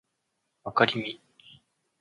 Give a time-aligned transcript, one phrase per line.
[0.63, 1.21] わかりみ